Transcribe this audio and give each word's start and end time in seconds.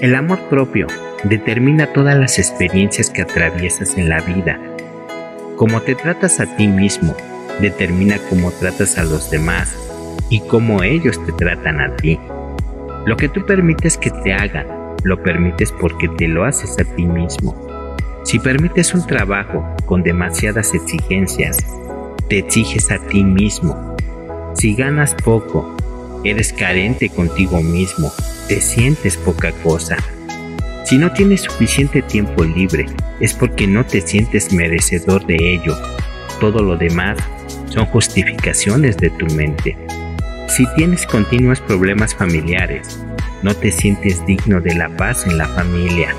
El 0.00 0.14
amor 0.14 0.40
propio 0.48 0.86
determina 1.24 1.86
todas 1.92 2.18
las 2.18 2.38
experiencias 2.38 3.10
que 3.10 3.22
atraviesas 3.22 3.98
en 3.98 4.08
la 4.08 4.20
vida. 4.20 4.58
Cómo 5.56 5.82
te 5.82 5.94
tratas 5.94 6.40
a 6.40 6.56
ti 6.56 6.68
mismo 6.68 7.14
determina 7.60 8.18
cómo 8.30 8.50
tratas 8.50 8.96
a 8.98 9.04
los 9.04 9.30
demás 9.30 9.76
y 10.30 10.40
cómo 10.40 10.82
ellos 10.82 11.22
te 11.26 11.32
tratan 11.32 11.80
a 11.80 11.94
ti. 11.96 12.18
Lo 13.04 13.16
que 13.16 13.28
tú 13.28 13.44
permites 13.44 13.98
que 13.98 14.10
te 14.10 14.32
hagan, 14.32 14.66
lo 15.04 15.22
permites 15.22 15.72
porque 15.72 16.08
te 16.08 16.28
lo 16.28 16.44
haces 16.44 16.78
a 16.78 16.96
ti 16.96 17.04
mismo. 17.04 17.54
Si 18.24 18.38
permites 18.38 18.94
un 18.94 19.06
trabajo 19.06 19.64
con 19.86 20.02
demasiadas 20.02 20.74
exigencias, 20.74 21.58
te 22.28 22.38
exiges 22.38 22.90
a 22.90 22.98
ti 23.08 23.24
mismo. 23.24 23.96
Si 24.54 24.74
ganas 24.74 25.14
poco, 25.14 25.76
eres 26.24 26.52
carente 26.52 27.08
contigo 27.08 27.62
mismo, 27.62 28.12
te 28.48 28.60
sientes 28.60 29.16
poca 29.16 29.52
cosa. 29.62 29.96
Si 30.84 30.98
no 30.98 31.12
tienes 31.12 31.42
suficiente 31.42 32.02
tiempo 32.02 32.42
libre, 32.44 32.86
es 33.20 33.34
porque 33.34 33.66
no 33.66 33.84
te 33.84 34.00
sientes 34.00 34.52
merecedor 34.52 35.24
de 35.26 35.54
ello. 35.54 35.76
Todo 36.40 36.62
lo 36.62 36.76
demás 36.76 37.18
son 37.68 37.86
justificaciones 37.86 38.96
de 38.96 39.10
tu 39.10 39.26
mente. 39.34 39.76
Si 40.48 40.66
tienes 40.74 41.06
continuos 41.06 41.60
problemas 41.60 42.14
familiares, 42.14 42.98
no 43.42 43.54
te 43.54 43.70
sientes 43.70 44.24
digno 44.26 44.60
de 44.60 44.74
la 44.74 44.88
paz 44.96 45.26
en 45.26 45.38
la 45.38 45.48
familia. 45.48 46.14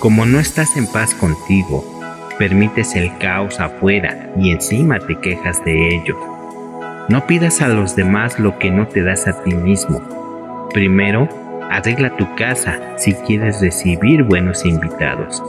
Como 0.00 0.26
no 0.26 0.40
estás 0.40 0.76
en 0.76 0.86
paz 0.86 1.14
contigo, 1.14 2.00
permites 2.38 2.96
el 2.96 3.16
caos 3.18 3.60
afuera 3.60 4.32
y 4.36 4.50
encima 4.50 4.98
te 4.98 5.16
quejas 5.20 5.64
de 5.64 5.94
ello. 5.94 6.31
No 7.12 7.26
pidas 7.26 7.60
a 7.60 7.68
los 7.68 7.94
demás 7.94 8.40
lo 8.40 8.58
que 8.58 8.70
no 8.70 8.88
te 8.88 9.02
das 9.02 9.28
a 9.28 9.42
ti 9.42 9.54
mismo. 9.54 10.68
Primero, 10.72 11.28
arregla 11.70 12.16
tu 12.16 12.34
casa 12.36 12.80
si 12.96 13.12
quieres 13.12 13.60
recibir 13.60 14.22
buenos 14.22 14.64
invitados. 14.64 15.42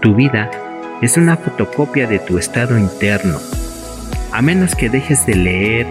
Tu 0.00 0.14
vida 0.14 0.52
es 1.02 1.16
una 1.16 1.36
fotocopia 1.36 2.06
de 2.06 2.20
tu 2.20 2.38
estado 2.38 2.78
interno. 2.78 3.40
A 4.30 4.40
menos 4.40 4.76
que 4.76 4.88
dejes 4.88 5.26
de 5.26 5.34
leer, 5.34 5.86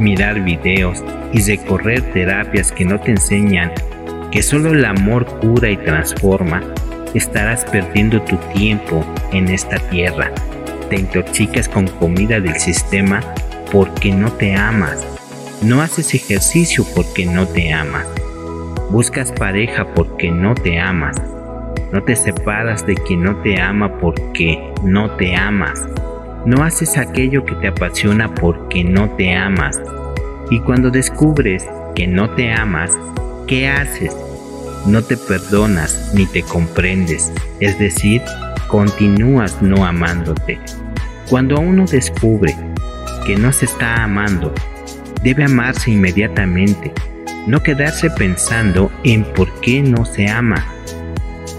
mirar 0.00 0.40
videos 0.40 1.04
y 1.32 1.40
recorrer 1.40 2.02
terapias 2.12 2.72
que 2.72 2.84
no 2.84 2.98
te 2.98 3.12
enseñan 3.12 3.70
que 4.32 4.42
solo 4.42 4.72
el 4.72 4.84
amor 4.84 5.24
cura 5.38 5.70
y 5.70 5.76
transforma, 5.76 6.64
estarás 7.14 7.64
perdiendo 7.66 8.22
tu 8.22 8.36
tiempo 8.56 9.04
en 9.30 9.50
esta 9.50 9.78
tierra. 9.88 10.32
Te 10.90 10.96
intoxicas 10.96 11.68
con 11.68 11.86
comida 11.86 12.40
del 12.40 12.56
sistema 12.56 13.20
porque 13.70 14.12
no 14.12 14.32
te 14.32 14.54
amas. 14.54 15.06
No 15.62 15.82
haces 15.82 16.14
ejercicio 16.14 16.84
porque 16.94 17.26
no 17.26 17.46
te 17.46 17.72
amas. 17.72 18.06
Buscas 18.90 19.32
pareja 19.32 19.86
porque 19.94 20.30
no 20.30 20.54
te 20.54 20.78
amas. 20.78 21.16
No 21.92 22.02
te 22.02 22.16
separas 22.16 22.86
de 22.86 22.94
quien 22.94 23.22
no 23.22 23.36
te 23.42 23.60
ama 23.60 23.98
porque 23.98 24.72
no 24.82 25.10
te 25.16 25.34
amas. 25.34 25.84
No 26.44 26.62
haces 26.62 26.96
aquello 26.96 27.44
que 27.44 27.54
te 27.56 27.68
apasiona 27.68 28.34
porque 28.34 28.84
no 28.84 29.10
te 29.10 29.34
amas. 29.34 29.80
Y 30.50 30.60
cuando 30.60 30.90
descubres 30.90 31.66
que 31.94 32.06
no 32.06 32.30
te 32.30 32.52
amas, 32.52 32.92
¿qué 33.46 33.68
haces? 33.68 34.16
No 34.86 35.02
te 35.02 35.16
perdonas 35.16 36.12
ni 36.14 36.26
te 36.26 36.42
comprendes, 36.42 37.32
es 37.60 37.78
decir, 37.78 38.22
continúas 38.68 39.60
no 39.60 39.84
amándote. 39.84 40.58
Cuando 41.28 41.60
uno 41.60 41.84
descubre 41.84 42.54
que 43.28 43.36
no 43.36 43.52
se 43.52 43.66
está 43.66 44.02
amando, 44.02 44.54
debe 45.22 45.44
amarse 45.44 45.90
inmediatamente, 45.90 46.92
no 47.46 47.62
quedarse 47.62 48.08
pensando 48.08 48.90
en 49.04 49.22
por 49.34 49.60
qué 49.60 49.82
no 49.82 50.06
se 50.06 50.28
ama. 50.28 50.66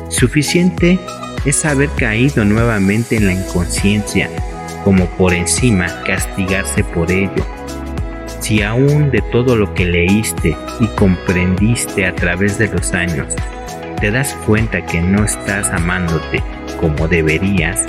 Suficiente 0.10 1.00
es 1.46 1.64
haber 1.66 1.90
caído 1.92 2.44
nuevamente 2.44 3.18
en 3.18 3.28
la 3.28 3.34
inconsciencia, 3.34 4.32
como 4.84 5.06
por 5.12 5.32
encima 5.32 6.02
castigarse 6.06 6.84
por 6.84 7.12
ello 7.12 7.46
si 8.40 8.64
aún 8.64 9.12
de 9.12 9.22
todo 9.32 9.56
lo 9.56 9.76
que 9.76 9.86
leíste 9.86 10.58
y 10.80 10.88
comprendiste 10.96 12.08
a 12.08 12.16
través 12.16 12.58
de 12.58 12.68
los 12.68 12.94
años, 12.94 13.36
te 14.02 14.10
das 14.10 14.36
cuenta 14.48 14.84
que 14.84 15.02
no 15.02 15.24
estás 15.24 15.70
amándote 15.70 16.42
como 16.80 17.08
deberías 17.08 17.86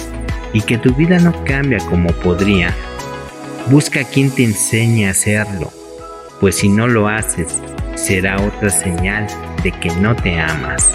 y 0.53 0.60
que 0.60 0.77
tu 0.77 0.93
vida 0.94 1.19
no 1.19 1.33
cambia 1.44 1.78
como 1.88 2.10
podría, 2.10 2.75
busca 3.69 4.00
a 4.00 4.04
quien 4.04 4.31
te 4.31 4.44
enseñe 4.44 5.06
a 5.06 5.10
hacerlo, 5.10 5.72
pues 6.41 6.56
si 6.56 6.69
no 6.69 6.88
lo 6.88 7.09
haces, 7.09 7.60
será 7.94 8.41
otra 8.41 8.71
señal 8.71 9.26
de 9.62 9.72
que 9.72 9.91
no 9.97 10.16
te 10.16 10.38
amas. 10.41 10.91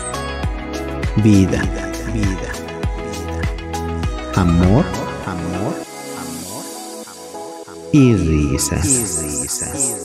Vida, 1.17 1.61
vida, 2.13 2.51
amor, 4.35 4.85
amor, 5.25 5.75
amor, 5.75 5.75
amor, 6.17 7.89
y 7.93 8.15
risas. 8.15 10.04